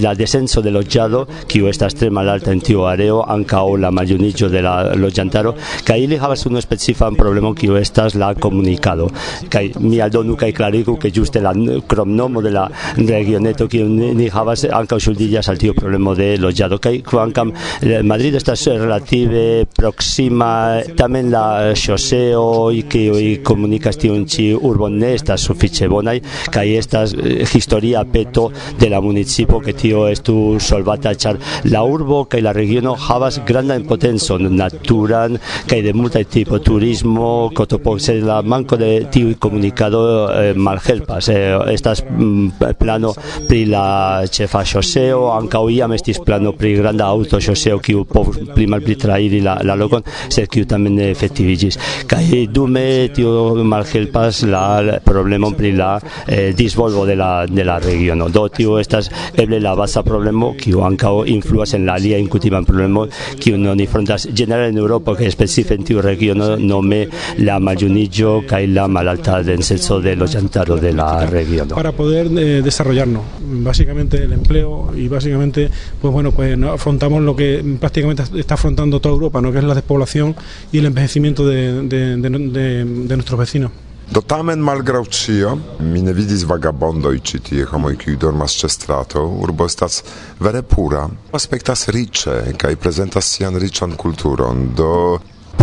la 0.00 0.14
descenso 0.14 0.62
de 0.62 0.70
loĝado 0.70 1.26
kiu 1.48 1.68
estas 1.68 1.94
tre 1.94 2.10
malalta 2.10 2.52
en 2.52 2.60
tiu 2.60 2.84
areo 2.86 3.22
ankaŭ 3.26 3.76
la 3.76 3.90
mayunicho 3.90 4.48
de 4.48 4.62
la 4.62 4.94
loĝantaro 4.94 5.54
kai 5.84 6.02
ili 6.04 6.16
havas 6.16 6.46
unu 6.46 6.60
specifan 6.60 7.16
problema 7.16 7.54
kiu 7.54 7.76
estas 7.76 8.14
la 8.14 8.34
komunikado 8.34 8.67
komunikado 8.68 9.08
kaj 9.48 9.70
mi 9.80 10.00
aldonu 10.02 10.36
kaj 10.36 10.52
klarigu 10.52 10.96
ke 11.00 11.10
ĝuste 11.10 11.40
la 11.40 11.52
kromnomo 11.88 12.42
de 12.42 12.50
la 12.50 12.68
regioneto 12.96 13.68
que 13.68 13.82
ni 13.84 14.28
havas 14.28 14.64
ankaŭ 14.64 14.98
ŝuldiĝas 14.98 15.48
al 15.48 15.58
tiu 15.58 15.74
problemo 15.74 16.14
de 16.14 16.36
loĝado. 16.38 16.78
Kaj 16.78 17.00
kvankam 17.02 17.52
eh, 17.82 18.02
Madrid 18.02 18.34
estas 18.34 18.66
relative 18.66 19.64
proksima 19.76 20.80
tamen 20.96 21.30
la 21.30 21.74
ŝoseoj 21.74 22.82
kiuj 22.90 23.42
komunikas 23.44 23.96
tiun 23.96 24.26
ĉi 24.26 24.54
urbon 24.54 24.98
ne 24.98 25.14
estas 25.14 25.46
sufiĉe 25.48 25.88
bonaj 25.88 26.18
kaj 26.52 26.66
estas 26.78 27.14
eh, 27.14 27.44
historia 27.52 28.04
peto 28.04 28.50
de 28.78 28.88
la 28.88 29.00
municipo 29.00 29.60
ke 29.60 29.72
tio 29.72 30.06
estu 30.08 30.58
solvata 30.60 31.14
ĉar 31.14 31.38
la 31.72 31.84
urbo 31.84 32.24
kaj 32.24 32.42
la 32.42 32.52
regiono 32.52 32.94
havas 33.08 33.40
grandan 33.46 33.86
potencon 33.88 34.48
naturan 34.56 35.38
kaj 35.68 35.82
de 35.82 35.92
multaj 35.92 36.24
tipo 36.24 36.58
turismo 36.58 37.50
kotopoxe 37.54 38.18
la 38.20 38.42
manco 38.58 38.76
de 38.76 39.06
tiu 39.10 39.36
comunicado 39.38 40.30
eh, 40.32 40.54
malhelpas 40.54 41.28
eh, 41.28 41.54
estas 41.70 42.02
mm, 42.02 42.74
plano 42.78 43.14
pri 43.46 43.64
la 43.70 44.24
ĉefa 44.26 44.64
ŝoseo 44.66 45.28
ankaŭ 45.36 45.62
iam 45.70 45.94
estis 45.94 46.18
plano 46.26 46.52
pri 46.58 46.74
granda 46.80 47.06
auto 47.06 47.38
ŝoseo 47.40 47.78
kiu 47.78 48.04
povus 48.08 48.40
pli 48.54 48.66
malpli 48.66 48.96
trairi 48.98 49.40
la, 49.44 49.58
la 49.62 49.76
lokon 49.78 50.02
sed 50.28 50.48
kiu 50.50 50.66
tamen 50.66 50.96
ne 50.98 51.10
efektiviĝis. 51.12 51.78
Kaj 52.10 52.24
dume 52.54 52.84
tio 53.14 53.54
malhelpas 53.62 54.42
la 54.50 54.98
problemon 55.04 55.54
pri 55.54 55.72
la 55.78 55.92
eh, 56.26 56.52
disvolvo 56.56 57.06
de 57.06 57.14
la 57.16 57.46
de 57.46 57.64
la 57.64 57.78
regiono. 57.78 58.28
Do 58.28 58.48
tio 58.48 58.78
estas 58.82 59.10
eble 59.36 59.60
la 59.62 59.76
baza 59.78 60.02
problemo 60.02 60.52
kiu 60.58 60.82
ankaŭ 60.88 61.14
influas 61.30 61.74
en 61.78 61.86
la 61.86 61.94
alia 62.00 62.18
inkutiman 62.18 62.66
problemo 62.66 63.06
kiu 63.38 63.54
oni 63.70 63.86
frontas 63.86 64.26
ĝenerale 64.32 64.72
en 64.72 64.82
Eŭropo 64.82 65.14
kaj 65.14 65.30
specife 65.30 65.78
en 65.78 65.86
tiu 65.86 66.02
regiono 66.02 66.56
nome 66.58 67.04
la 67.44 67.58
maljuniĝo 67.62 68.40
kaj 68.48 68.66
la 68.72 68.88
malalta 68.88 69.42
del 69.42 69.62
censo 69.62 70.00
de 70.00 70.16
los 70.16 70.32
llantaros 70.32 70.80
de 70.80 70.92
la 70.92 71.26
región. 71.26 71.68
Para 71.68 71.92
poder 71.92 72.26
eh, 72.26 72.62
desarrollarnos, 72.62 73.22
básicamente 73.40 74.22
el 74.24 74.32
empleo 74.32 74.92
y 74.96 75.08
básicamente, 75.08 75.70
pues 76.00 76.12
bueno, 76.12 76.32
pues 76.32 76.58
afrontamos 76.62 77.22
lo 77.22 77.36
que 77.36 77.62
prácticamente 77.78 78.24
está 78.36 78.54
afrontando 78.54 79.00
toda 79.00 79.14
Europa, 79.14 79.40
¿no? 79.40 79.52
que 79.52 79.58
es 79.58 79.64
la 79.64 79.74
despoblación 79.74 80.34
y 80.72 80.78
el 80.78 80.86
envejecimiento 80.86 81.46
de, 81.46 81.82
de, 81.82 82.16
de, 82.16 82.30
de, 82.30 82.84
de 82.84 83.16
nuestros 83.16 83.38
vecinos. 83.38 83.70
Do 84.08 84.22
tamen 84.24 84.62
malgraŭ 84.64 85.02
ĉio, 85.12 85.50
mi 85.84 86.00
ne 86.00 86.14
vidis 86.16 86.46
vagabondoj 86.48 87.18
ĉi 87.28 87.40
tie, 87.44 87.64
homoj 87.68 87.92
kiuj 88.00 88.14
dormas 88.16 88.54
ĉe 88.56 88.70
strato. 88.72 89.26
Urbo 89.44 89.66
estas 89.68 89.98
vere 90.40 90.62
pura, 90.64 91.02
aspektas 91.36 91.84
riĉe 91.92 92.54
kaj 92.56 92.78
prezentas 92.80 93.28
sian 93.28 93.58
riĉan 93.60 93.98
kulturon. 94.00 94.70
Do 94.78 95.18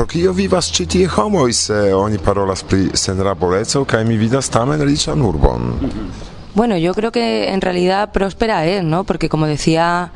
Pro 0.05 0.11
kio 0.13 0.31
vivas 0.37 0.67
ĉi 0.69 0.83
tie 0.85 1.05
homoj 1.09 1.53
se 1.57 1.75
oni 1.97 2.19
parolas 2.21 2.61
pri 2.69 2.91
senlaboreco 2.93 3.79
kaj 3.89 4.03
mi 4.05 4.19
vidas 4.21 4.51
tamen 4.53 4.83
riĉan 4.85 5.21
urbon? 5.25 5.71
Bueno, 6.53 6.77
yo 6.77 6.93
creo 6.93 7.11
que 7.11 7.49
en 7.49 7.59
realidad 7.59 8.11
próspera 8.11 8.67
es, 8.67 8.83
¿no? 8.83 9.03
Porque 9.03 9.29
como 9.29 9.47
decía 9.47 10.11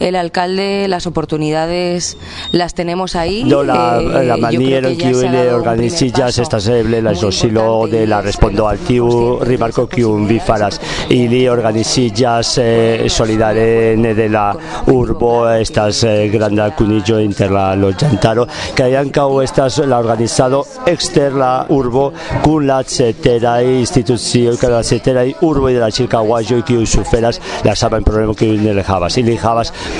el 0.00 0.16
alcalde, 0.16 0.86
las 0.88 1.06
oportunidades 1.06 2.16
las 2.52 2.74
tenemos 2.74 3.16
ahí. 3.16 3.44
No, 3.44 3.62
la, 3.62 4.00
eh, 4.00 4.24
la 4.24 4.36
maniera 4.36 4.88
en 4.88 4.98
que 4.98 5.12
le 5.12 5.52
organizillas 5.52 6.38
esta 6.38 6.60
seble, 6.60 7.02
la 7.02 7.14
silo 7.14 7.86
de 7.86 8.06
la 8.06 8.20
respondo 8.20 8.68
al 8.68 8.78
tiu, 8.78 9.38
rimarco 9.40 9.88
que 9.88 10.04
un 10.04 10.26
bifaras 10.26 10.80
y 11.08 11.28
li 11.28 11.48
organizillas 11.48 12.58
eh, 12.58 13.06
solidare 13.08 13.96
de 13.96 14.28
la 14.28 14.56
urbo, 14.86 15.50
estas 15.50 16.04
eh, 16.04 16.28
grande 16.28 16.72
cunillo 16.76 17.20
inter 17.20 17.50
la 17.50 17.74
los 17.76 17.96
llantaro, 17.96 18.46
que 18.74 18.82
hayan 18.82 19.10
cao 19.10 19.42
estas 19.42 19.78
la 19.78 19.98
organizado 19.98 20.66
exter 20.86 21.32
la 21.32 21.66
urbo 21.68 22.12
con 22.42 22.66
la 22.66 22.82
cetera 22.84 23.62
institución, 23.62 24.56
que 24.56 24.68
la 24.68 24.82
cetera 24.82 25.24
urbo 25.40 25.70
y 25.70 25.74
de 25.74 25.80
la 25.80 25.90
circa 25.90 26.18
guayo 26.18 26.58
y 26.58 26.62
que 26.62 26.86
suferas 26.86 27.40
la 27.64 27.74
saben 27.74 28.04
problema 28.04 28.34
que 28.34 28.46
le 28.46 28.74
dejabas 28.74 29.16
y 29.18 29.22
le 29.22 29.32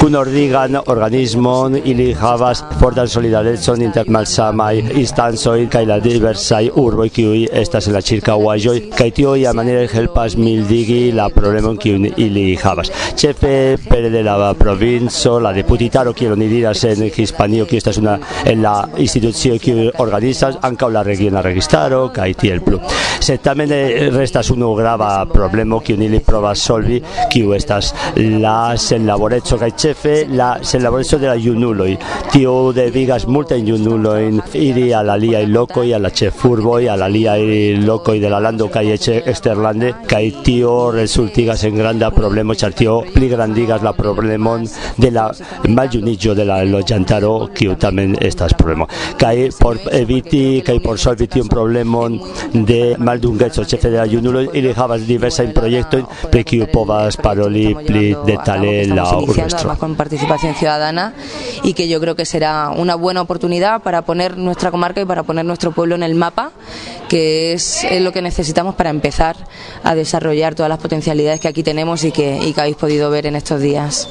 kun 0.01 0.17
ordigan 0.17 0.77
organismon, 0.87 1.79
ili 1.85 2.13
havas 2.13 2.63
fortan 2.81 3.09
solidadecon 3.09 3.83
inter 3.83 4.09
malsamaj 4.13 4.83
instancoj 5.01 5.69
kaj 5.73 5.85
la 5.89 5.99
diversaj 6.05 6.69
urboj 6.83 7.09
kiuj 7.09 7.47
estas 7.63 7.89
en 7.89 7.97
la 7.97 8.03
ĉirkaŭaĵoj 8.05 8.75
kaj 8.99 9.11
tio 9.17 9.35
iamaniere 9.41 9.87
helpas 9.93 10.37
mildigi 10.37 11.13
la 11.17 11.29
problemon 11.33 11.79
kiun 11.81 12.07
ili 12.17 12.45
havas. 12.63 12.91
Ĉefe 13.17 13.55
pere 13.89 14.11
de 14.11 14.23
la 14.27 14.53
provinco, 14.59 15.39
la 15.41 15.53
deputitaro 15.57 16.13
kiel 16.13 16.33
oni 16.37 16.49
diras 16.49 16.85
en 16.85 17.07
Hispanio 17.09 17.67
kiu 17.67 17.79
estas 17.79 17.99
una 18.03 18.19
en 18.45 18.63
la 18.63 18.75
institucio 18.99 19.59
kiu 19.59 19.89
organizas 20.05 20.59
ankaŭ 20.63 20.91
la 20.93 21.03
regiona 21.07 21.43
registaro 21.43 22.09
kaj 22.15 22.31
tiel 22.41 22.61
plu. 22.65 22.81
Sed 23.25 23.41
tamen 23.45 23.73
eh, 23.73 24.11
restas 24.13 24.51
unu 24.51 24.75
grava 24.77 25.13
problemo 25.33 25.81
kiun 25.81 26.03
ili 26.03 26.21
provas 26.21 26.61
solvi 26.69 27.01
kiu 27.33 27.55
estas 27.57 27.95
la 28.17 28.77
senlaboreco 28.77 29.59
kaj 29.61 29.74
chefe 29.77 30.27
la 30.29 30.59
se 30.63 30.79
la 30.79 30.91
de 30.91 31.27
la 31.27 31.37
junuloi 31.37 31.99
tio 32.33 32.73
de 32.73 32.91
vigas 32.91 33.27
multa 33.27 33.57
in 33.57 33.67
junuloi 33.67 34.41
iri 34.53 34.93
a 34.93 35.03
la 35.03 35.17
lia 35.17 35.47
loco 35.47 35.85
y 35.85 35.93
a 35.93 35.99
la 35.99 36.11
chefurbo 36.11 36.81
y 36.81 36.89
a 36.89 36.97
la 36.97 37.09
lia 37.09 37.37
loco 37.37 38.15
y 38.15 38.21
de 38.21 38.31
la 38.31 38.41
lando 38.41 38.71
eche 38.75 39.23
exterlande 39.27 39.95
kai 40.07 40.31
tio 40.43 40.91
resultigas 40.91 41.65
en 41.65 41.77
granda 41.77 42.11
problema 42.11 42.55
chartio 42.55 43.03
pli 43.13 43.29
grandigas 43.29 43.83
la 43.83 43.93
problemon 43.93 44.65
de 44.97 45.11
la 45.11 45.33
maljunillo 45.69 46.35
de 46.35 46.45
la 46.45 46.65
lo 46.65 46.81
llantaro 46.81 47.51
que 47.55 47.75
también 47.77 48.17
estas 48.21 48.55
problema. 48.55 48.87
Kai 49.19 49.51
por 49.59 49.79
eviti 49.93 50.63
kai 50.63 50.81
por 50.81 50.99
solviti 50.99 51.41
un 51.41 51.49
problemon 51.49 52.21
de 52.53 52.97
maldunguezo 52.99 53.65
chefe 53.65 53.91
de 53.91 53.99
la 53.99 54.07
junuloi 54.07 54.51
y 54.53 54.61
dejabas 54.61 55.07
diversa 55.07 55.43
en 55.43 55.53
proyecto 55.53 56.09
pre 56.31 56.45
que 56.45 56.67
paroli 57.23 57.75
pli 57.75 58.17
detale 58.27 58.87
la 58.87 59.05
con 59.79 59.97
participación 59.97 60.55
ciudadana 60.55 61.15
y 61.63 61.73
que 61.75 61.89
yo 61.89 62.01
creo 62.01 62.15
que 62.15 62.25
será 62.25 62.71
una 62.71 62.95
buena 62.95 63.23
oportunidad 63.23 63.83
para 63.83 64.03
poner 64.03 64.37
nuestra 64.37 64.71
comarca 64.71 65.01
y 65.01 65.05
para 65.05 65.23
poner 65.23 65.45
nuestro 65.45 65.73
pueblo 65.73 65.95
en 65.95 66.03
el 66.03 66.15
mapa, 66.15 66.53
que 67.09 67.55
es, 67.55 67.87
lo 68.01 68.13
que 68.13 68.23
necesitamos 68.23 68.75
para 68.75 68.91
empezar 68.91 69.37
a 69.83 69.95
desarrollar 69.95 70.55
todas 70.55 70.69
las 70.69 70.79
potencialidades 70.79 71.41
que 71.41 71.49
aquí 71.49 71.63
tenemos 71.63 72.05
y 72.05 72.13
que, 72.13 72.39
y 72.43 72.53
que 72.53 72.61
habéis 72.61 72.77
podido 72.77 73.11
ver 73.11 73.27
en 73.27 73.37
estos 73.37 73.61
días. 73.61 74.09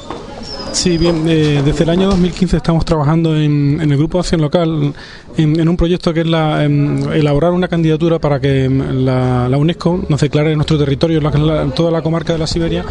Sí, 0.72 0.98
bien, 0.98 1.24
eh, 1.28 1.62
desde 1.64 1.84
el 1.84 1.90
año 1.90 2.08
2015 2.08 2.56
estamos 2.56 2.84
trabajando 2.84 3.36
en, 3.36 3.80
en 3.80 3.92
el 3.92 3.96
Grupo 3.96 4.18
de 4.18 4.22
Acción 4.22 4.40
Local 4.40 4.92
en, 5.36 5.58
en 5.60 5.68
un 5.68 5.76
proyecto 5.76 6.12
que 6.12 6.20
es 6.20 6.26
la, 6.26 6.64
em, 6.64 7.12
elaborar 7.12 7.52
una 7.52 7.68
candidatura 7.68 8.18
para 8.18 8.40
que 8.40 8.64
em, 8.64 9.04
la, 9.04 9.48
la 9.48 9.56
UNESCO 9.58 10.04
nos 10.08 10.20
declare 10.20 10.54
nuestro 10.54 10.78
territorio, 10.78 11.20
la, 11.20 11.30
toda 11.74 11.90
la 11.90 12.02
comarca 12.02 12.32
de 12.32 12.38
la 12.38 12.46
Siberia. 12.46 12.84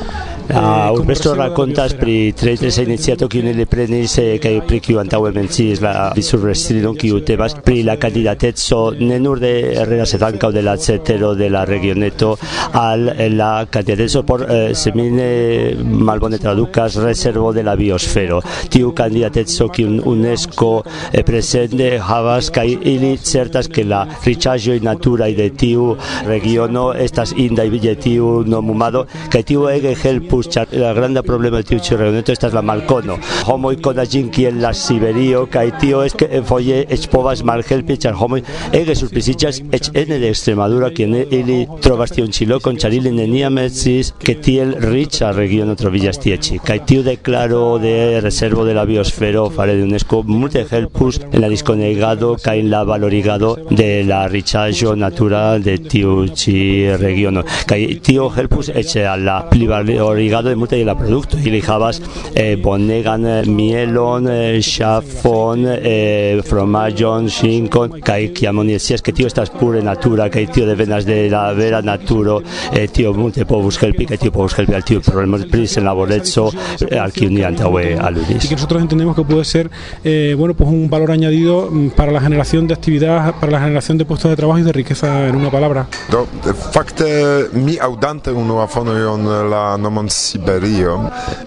Ah, 0.49 0.89
eh, 0.89 0.99
Urbesto 0.99 1.29
reserva 1.29 1.43
de 1.43 1.49
raccontas 1.49 1.93
biosfera. 1.93 2.01
pri 2.03 2.33
tre 2.33 2.57
tre 2.57 2.83
iniziato 2.83 3.27
che 3.27 3.41
ne 3.41 3.65
prenis 3.65 4.17
eh, 4.17 4.39
che 4.39 4.61
pri 4.65 4.79
kiu 4.79 4.99
antaŭe 4.99 5.31
menciis 5.31 5.79
la 5.79 6.11
visurrestrinon 6.15 6.95
kiu 6.95 7.21
temas 7.23 7.53
pri 7.63 7.83
la 7.83 7.95
candidateco 7.95 8.93
ne 8.99 9.19
nur 9.19 9.39
de 9.39 9.53
Herrera 9.77 10.05
sed 10.05 10.21
ankaŭ 10.21 10.51
de 10.51 10.61
la 10.61 10.75
cetero 10.75 11.33
de 11.33 11.49
la 11.49 11.63
regioneto 11.63 12.37
al 12.73 13.13
eh, 13.17 13.29
la 13.29 13.65
candidateco 13.69 14.23
por 14.23 14.45
eh, 14.49 14.75
se 14.75 14.91
mi 14.93 15.09
ne 15.11 15.75
malbone 15.79 16.37
tradukas 16.37 16.95
reservo 16.95 17.53
de 17.53 17.63
la 17.63 17.75
biosfero 17.75 18.41
tiu 18.69 18.91
candidateco 18.93 19.69
kiun 19.69 20.01
UNESCO 20.03 20.83
eh, 21.13 21.23
presente 21.23 21.99
havas 21.99 22.32
situas 22.33 22.49
kaj 22.49 22.77
ili 22.81 23.17
certas 23.17 23.67
ke 23.67 23.83
la 23.83 24.05
riĉaĵoj 24.25 24.79
naturaj 24.81 25.33
de 25.37 25.49
tiu 25.49 25.95
regiono 26.25 26.93
estas 26.93 27.33
indaj 27.37 27.69
je 27.83 27.95
tiu 27.95 28.43
nomumado 28.45 29.05
kaj 29.31 29.43
tiu 29.43 29.67
ege 29.69 29.93
helpus 29.95 30.47
ĉar 30.49 30.67
la 30.73 30.93
granda 30.93 31.21
problemo 31.21 31.57
de 31.57 31.63
tiu 31.63 31.79
ĉi 31.79 31.95
regiono 31.97 32.23
estas 32.27 32.53
la 32.53 32.61
malkono. 32.61 33.17
Homoj 33.45 33.75
konas 33.81 34.09
ĝin 34.09 34.29
kiel 34.31 34.61
la 34.61 34.73
Siberio 34.73 35.45
kaj 35.45 35.69
tio 35.79 36.01
es 36.03 36.13
ke 36.13 36.41
foje 36.45 36.85
eĉ 36.89 37.07
povas 37.11 37.43
malhelpi 37.43 37.97
ĉar 37.97 38.13
homoj 38.13 38.41
ege 38.73 38.95
surpriziĝas 38.95 39.61
eĉ 39.71 39.91
ene 39.93 40.19
de 40.19 40.29
Extremadura 40.33 40.89
kien 40.89 41.13
ili 41.15 41.67
trovas 41.81 42.11
tiun 42.15 42.31
ĉi 42.31 42.49
lokon 42.49 42.77
ĉar 42.81 42.93
ili 42.93 43.11
neniam 43.11 43.59
sciis 43.69 44.13
ke 44.19 44.35
tiel 44.41 44.73
riĉa 44.81 45.33
regiono 45.37 45.75
troviĝas 45.75 46.21
tie 46.23 46.37
ĉi. 46.37 46.59
Kaj 46.65 46.79
tiu 46.89 47.03
deklaro 47.03 47.77
de 47.83 48.21
reservo 48.25 48.65
de 48.65 48.73
la 48.73 48.85
biosfero 48.89 49.49
fare 49.49 49.77
de 49.77 49.83
UNESCO 49.83 50.23
multe 50.27 50.65
helpus 50.71 51.19
en 51.31 51.41
la 51.41 51.49
diskonegado 51.49 52.22
Estado 52.23 52.37
cae 52.41 52.59
en 52.61 52.69
la 52.69 52.85
valorigado 52.85 53.57
de 53.69 54.03
la 54.05 54.29
richaggio 54.29 54.95
natural 54.95 55.61
de 55.61 55.77
tiuchi 55.77 56.95
regiono. 56.95 57.43
Cae 57.65 57.95
tio 57.95 58.31
helpus 58.33 58.69
eche 58.69 59.05
a 59.05 59.17
la 59.17 59.45
valorigado 59.51 60.47
de 60.47 60.55
multa 60.55 60.77
y 60.77 60.85
la 60.85 60.97
producto 60.97 61.37
y 61.37 61.49
lijabas 61.49 62.01
eh, 62.33 62.55
bonegan 62.55 63.25
eh, 63.25 63.43
mielon 63.45 64.27
eh, 64.29 64.59
chafon 64.61 65.65
eh, 65.67 66.41
fromagion 66.45 67.27
shinkon 67.27 67.99
cae 68.01 68.31
chiamoni 68.31 68.79
si 68.79 68.93
es 68.93 69.01
que 69.01 69.11
tío 69.11 69.27
estas 69.27 69.49
pure 69.49 69.81
natura 69.81 70.29
cae 70.29 70.47
tío 70.47 70.65
de 70.65 70.75
venas 70.75 71.05
de 71.05 71.29
la 71.29 71.51
vera 71.51 71.81
naturo 71.81 72.41
eh, 72.71 72.87
tío 72.87 73.13
multe 73.13 73.45
povus 73.45 73.81
helpi 73.83 74.05
que 74.05 74.17
tío 74.17 74.31
povus 74.31 74.57
helpi 74.57 74.73
al 74.73 74.85
tío 74.85 75.01
problemas 75.01 75.45
pris 75.45 75.75
en 75.77 75.83
la 75.83 75.93
bolezzo 75.93 76.51
eh, 76.89 76.97
al 76.97 77.11
que 77.11 77.27
uniante 77.27 77.63
al 77.63 78.17
Y 78.29 78.47
que 78.47 78.55
nosotros 78.55 78.81
entendemos 78.81 79.15
que 79.15 79.23
puede 79.23 79.43
ser, 79.43 79.69
eh, 80.03 80.35
bueno, 80.37 80.53
pues 80.53 80.69
un 80.69 80.89
valor 80.89 81.11
añadido 81.11 81.69
mm, 81.71 81.89
para 81.89 82.12
la 82.13 82.21
generación 82.21 82.67
de 82.67 82.73
actividad, 82.73 83.35
para 83.39 83.51
la 83.51 83.59
generación 83.59 83.97
de 83.97 84.05
puestos 84.05 84.29
de 84.31 84.37
trabajo 84.37 84.59
y 84.59 84.63
de 84.63 84.71
riqueza 84.71 85.27
en 85.27 85.35
una 85.35 85.49
palabra. 85.51 85.87
Do 86.09 86.27
fakte 86.71 87.49
mi 87.53 87.77
aŭdante 87.77 88.31
unua 88.31 88.67
fojon 88.67 89.25
la 89.49 89.77
nomon 89.77 90.09
Siberio, 90.09 90.97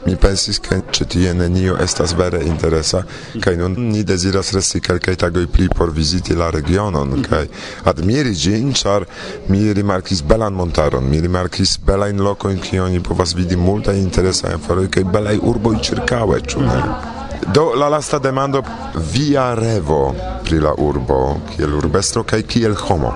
mi 0.07 0.17
pensis 0.17 0.61
ke 0.61 0.81
ĉi 0.93 1.07
tie 1.15 1.35
nenio 1.35 1.77
estas 1.83 2.15
vere 2.19 2.43
interesa 2.45 3.05
kaj 3.41 3.57
nun 3.61 3.77
ni 3.93 4.05
deziras 4.05 4.53
resti 4.57 4.81
kelkaj 4.81 5.17
tagoj 5.23 5.47
pli 5.53 5.69
por 5.69 5.93
viziti 5.95 6.35
la 6.35 6.51
regionon 6.51 7.23
kaj 7.29 7.45
admiri 7.85 8.35
ĝin, 8.35 8.73
ĉar 8.75 9.07
mi 9.49 9.73
rimarkis 9.73 10.23
belan 10.23 10.55
montaron, 10.55 11.05
mi 11.11 11.21
rimarkis 11.21 11.79
belajn 11.87 12.23
lokojn 12.29 12.61
kie 12.61 12.83
oni 12.83 13.01
povas 13.01 13.37
vidi 13.39 13.57
multajn 13.57 14.03
interesajn 14.03 14.59
aferoj 14.61 14.89
kaj 14.91 15.05
belaj 15.05 15.39
urboj 15.43 15.77
ĉirkaŭe, 15.91 16.41
ĉu 16.47 16.67
ne? 16.67 16.81
Do 17.55 17.75
la 17.75 17.89
lasta 17.89 18.19
demando 18.19 18.63
via 19.13 19.55
revo 19.55 20.15
pri 20.43 20.59
la 20.61 20.73
urbo 20.79 21.41
kiel 21.53 21.77
urbestro 21.79 22.25
kaj 22.27 22.43
kiel 22.43 22.75
homo. 22.75 23.13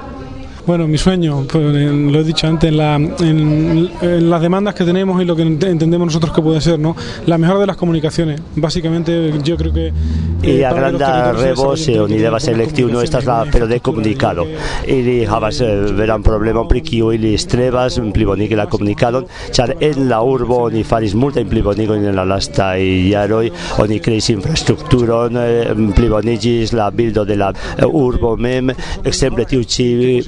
Bueno, 0.71 0.87
mi 0.87 0.99
sueño, 0.99 1.47
pues, 1.51 1.65
eh, 1.75 1.91
lo 2.13 2.21
he 2.21 2.23
dicho 2.23 2.47
antes, 2.47 2.69
en, 2.71 2.77
la- 2.77 2.95
en- 2.95 3.91
en 4.03 4.31
las 4.31 4.41
demandas 4.41 4.73
que 4.73 4.85
tenemos 4.85 5.21
y 5.21 5.25
lo 5.25 5.35
que 5.35 5.43
ent- 5.45 5.67
entendemos 5.67 6.07
nosotros 6.07 6.33
que 6.33 6.41
puede 6.41 6.61
ser, 6.61 6.79
¿no? 6.79 6.95
La 7.27 7.39
mejor 7.39 7.59
de 7.59 7.67
las 7.67 7.77
comunicaciones. 7.77 8.41
Básicamente, 8.55 9.33
yo 9.43 9.57
creo 9.57 9.73
que. 9.73 9.93
Eh, 10.43 10.65
a 10.65 10.71
para 10.71 10.93
los 10.93 11.01
granda 11.01 11.23
territorios 11.25 11.59
revo 11.59 11.77
se 11.77 11.83
se 11.85 11.91
desarrollan 11.91 12.13
oni 12.13 12.23
devas 12.23 12.45
buenas 12.45 12.59
elekti 12.63 12.83
unu 12.85 13.01
estas 13.01 13.25
la 13.27 13.45
pero 13.51 13.67
de 13.67 13.81
que- 13.81 13.91
Ili 14.87 15.25
havas 15.27 15.61
eh, 15.61 15.67
veran 15.93 16.23
problemon 16.23 16.69
pri 16.69 16.81
kiu 16.83 17.13
ili 17.13 17.37
strebas 17.37 17.99
plibonigi 18.13 18.55
la 18.55 18.67
komunikadon, 18.67 19.27
ĉar 19.53 19.75
en 19.81 20.09
la 20.09 20.23
urbo 20.23 20.57
oni 20.69 20.85
faris 20.85 21.15
multajn 21.15 21.49
plibonigojn 21.49 22.05
en 22.07 22.15
la 22.17 22.25
lastaj 22.25 22.81
jaroj, 23.11 23.51
oni 23.79 23.99
kreis 24.01 24.31
infrastrukturon, 24.31 25.37
eh, 25.37 25.75
pliboniĝis 25.97 26.73
la 26.73 26.91
bildo 26.91 27.25
de 27.25 27.37
la 27.37 27.53
eh, 27.77 27.85
urbo 27.85 28.37
mem, 28.37 28.71
ekzemple 29.05 29.45
tiu 29.45 29.65
ĉi 29.65 30.23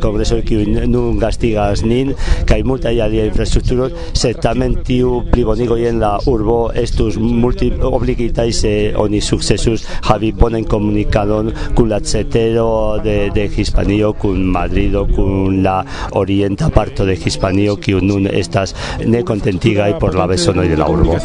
kongreso 0.00 0.40
kiu 0.44 0.64
nun 0.86 1.18
gastigas 1.18 1.82
nin, 1.82 2.14
kaj 2.46 2.62
multaj 2.62 3.00
aliaj 3.00 3.26
infrastrukturoj, 3.28 3.90
sed 4.14 4.40
tamen 4.42 4.76
tiu 4.84 5.22
plibonigoj 5.32 5.88
en 5.88 6.00
la 6.00 6.18
urbo 6.26 6.70
estus 6.74 7.18
multi 7.18 7.72
obligitaj 7.72 8.52
se 8.52 8.72
oni 8.96 9.20
sukcesus 9.20 9.86
havi 10.02 10.32
bonan 10.32 10.64
komunikadon 10.64 11.52
kun 11.74 11.88
la 11.88 12.00
cetero 12.00 12.98
de, 13.04 13.30
de 13.34 13.48
Hispanio, 13.48 14.12
kun 14.12 14.44
Madrido, 14.44 15.06
kun 15.06 15.62
la 15.62 15.84
orienta 16.12 16.68
parto 16.70 17.04
de 17.04 17.16
Hispanio, 17.16 17.76
kiu 17.76 18.00
nun 18.00 18.26
estas 18.26 18.74
nekontentigaj 19.04 19.98
por 19.98 20.14
la 20.14 20.26
bezonoj 20.26 20.68
de 20.68 20.76
la 20.76 20.88
urbo. 20.88 21.16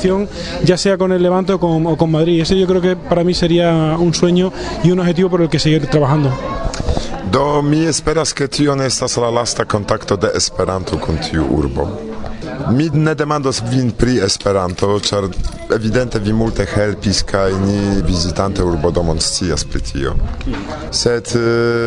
ya 0.64 0.78
sea 0.78 0.98
con 0.98 1.12
el 1.12 1.22
Levante 1.22 1.54
o 1.54 1.60
con, 1.60 1.86
o 1.86 1.98
con 1.98 2.12
Madrid. 2.12 2.42
Ese 2.42 2.60
yo 2.60 2.68
creo 2.68 2.82
que 2.82 2.96
para 2.96 3.24
mí 3.24 3.34
sería 3.34 3.96
un 4.00 4.14
sueño 4.14 4.52
y 4.84 4.92
un 4.92 5.00
objetivo 5.00 5.30
por 5.30 5.42
el 5.42 5.50
que 5.50 5.60
seguir 5.60 5.88
trabajando. 5.88 6.32
Do 7.34 7.62
mi 7.62 7.86
esperas 7.86 8.34
ke 8.34 8.48
tio 8.48 8.76
ne 8.76 8.86
estas 8.86 9.16
la 9.18 9.30
lasta 9.30 9.64
kontakto 9.66 10.16
de 10.16 10.30
Esperanto 10.36 10.98
kun 11.02 11.16
tiu 11.18 11.46
urbo. 11.50 11.86
Mi 12.70 12.90
ne 12.94 13.16
demandos 13.16 13.62
vin 13.70 13.90
pri 13.92 14.20
Esperanto, 14.26 15.00
ĉar 15.00 15.26
evidente 15.74 16.20
vi 16.20 16.34
multe 16.34 16.68
helpis 16.76 17.24
kaj 17.32 17.56
ni 17.64 18.02
vizitante 18.06 18.62
urbodomon 18.64 19.22
scias 19.22 19.64
pri 19.66 19.82
tio. 19.82 20.14
Sed 20.92 21.32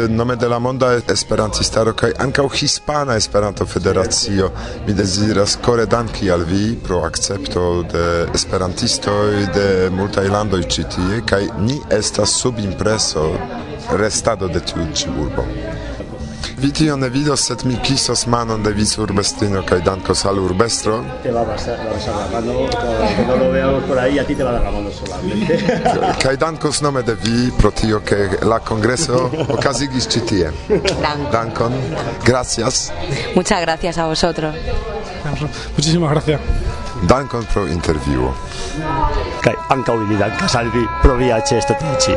nome 0.09 0.37
de 0.37 0.49
la 0.49 0.59
monda 0.59 0.91
esperantistaro 1.15 1.95
kaj 1.95 2.11
ankaŭ 2.27 2.49
hispana 2.55 3.15
Esperanto 3.15 3.67
federacio 3.67 4.51
mi 4.89 4.95
deziras 4.95 5.57
kore 5.63 5.87
danki 5.87 6.31
al 6.31 6.43
vi 6.51 6.75
pro 6.89 7.05
akcepto 7.07 7.69
de 7.93 8.27
esperantistoj 8.35 9.47
de 9.55 9.71
multaj 9.95 10.27
landoj 10.29 10.63
ĉi 10.67 10.89
tie 10.97 11.23
kaj 11.27 11.43
ni 11.63 11.79
estas 12.01 12.35
sub 12.43 12.59
impreso 12.59 13.31
restado 13.93 14.49
de 14.49 14.61
tiu 14.61 14.87
ĉi 14.95 15.09
urbo. 15.21 15.45
Vi 16.57 16.71
tion 16.73 17.01
ne 17.01 17.09
vidos, 17.09 17.43
sed 17.47 17.65
mi 17.65 17.77
kisos 17.85 18.27
manon 18.27 18.63
de 18.63 18.71
vis 18.73 18.95
urbestino 18.99 19.61
kaj 19.69 19.83
dankos 19.85 20.25
al 20.25 20.39
urbestro. 20.39 21.03
Te 21.23 21.33
va 21.33 21.43
a 21.43 21.45
pasar 21.45 21.79
la 21.85 22.27
mano, 22.33 22.55
no 23.29 23.37
lo 23.37 23.51
veamos 23.53 23.85
por 23.85 23.99
ahí, 23.99 24.19
a 24.19 24.25
ti 24.25 24.35
te 24.35 24.45
va 24.45 24.51
a 24.51 24.53
dar 24.55 24.63
la 24.65 24.71
mano 24.71 24.91
solamente. 24.91 25.59
Kaj 26.23 26.37
dankos 26.37 26.81
nome 26.83 27.03
de 27.03 27.15
vi 27.15 27.51
pro 27.59 27.71
tio, 27.71 28.01
ke 28.01 28.39
la 28.43 28.59
kongreso 28.59 29.31
okazigis 29.49 30.09
ĉi 30.09 30.21
tie. 30.31 30.51
Dankon. 30.69 31.31
Dankon. 31.33 31.73
Gracias. 32.25 32.93
Muchas 33.35 33.61
gracias 33.61 33.99
a 33.99 34.07
vosotros. 34.07 34.55
Muchísimas 35.77 36.11
gracias. 36.11 36.41
Dankon 37.03 37.45
pro 37.53 37.67
intervjuo. 37.67 38.33
Kaj 39.45 39.55
ankaŭ 39.69 40.01
ili 40.07 40.17
dankas 40.17 40.55
al 40.55 40.73
vi 40.73 40.87
pro 41.03 41.17
via 41.17 41.41
ĉeestotiĝi. 41.41 42.17